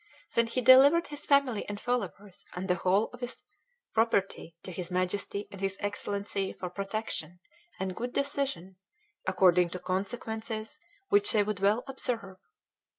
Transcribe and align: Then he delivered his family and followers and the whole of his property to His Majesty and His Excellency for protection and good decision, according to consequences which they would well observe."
Then 0.33 0.47
he 0.47 0.61
delivered 0.61 1.09
his 1.09 1.27
family 1.27 1.63
and 1.69 1.79
followers 1.79 2.43
and 2.55 2.67
the 2.67 2.73
whole 2.73 3.11
of 3.13 3.19
his 3.21 3.43
property 3.93 4.55
to 4.63 4.71
His 4.71 4.89
Majesty 4.89 5.47
and 5.51 5.61
His 5.61 5.77
Excellency 5.79 6.53
for 6.53 6.71
protection 6.71 7.39
and 7.79 7.95
good 7.95 8.11
decision, 8.11 8.77
according 9.27 9.69
to 9.69 9.77
consequences 9.79 10.79
which 11.09 11.33
they 11.33 11.43
would 11.43 11.59
well 11.59 11.83
observe." 11.87 12.37